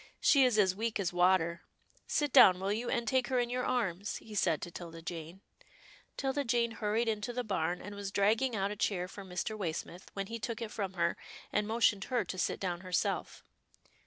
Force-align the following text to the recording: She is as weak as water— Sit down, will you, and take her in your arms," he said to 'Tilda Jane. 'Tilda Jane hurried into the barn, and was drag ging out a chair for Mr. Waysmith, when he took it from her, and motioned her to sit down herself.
She 0.19 0.43
is 0.43 0.57
as 0.57 0.75
weak 0.75 0.99
as 0.99 1.13
water— 1.13 1.61
Sit 2.07 2.33
down, 2.33 2.59
will 2.59 2.73
you, 2.73 2.89
and 2.89 3.07
take 3.07 3.27
her 3.27 3.37
in 3.37 3.51
your 3.51 3.63
arms," 3.67 4.15
he 4.15 4.33
said 4.33 4.59
to 4.63 4.71
'Tilda 4.71 5.03
Jane. 5.03 5.41
'Tilda 6.17 6.43
Jane 6.43 6.71
hurried 6.71 7.07
into 7.07 7.31
the 7.31 7.43
barn, 7.43 7.83
and 7.83 7.93
was 7.93 8.09
drag 8.11 8.39
ging 8.39 8.55
out 8.55 8.71
a 8.71 8.75
chair 8.75 9.07
for 9.07 9.23
Mr. 9.23 9.55
Waysmith, 9.55 10.07
when 10.13 10.25
he 10.25 10.39
took 10.39 10.59
it 10.59 10.71
from 10.71 10.93
her, 10.93 11.17
and 11.53 11.67
motioned 11.67 12.05
her 12.05 12.25
to 12.25 12.39
sit 12.39 12.59
down 12.59 12.81
herself. 12.81 13.43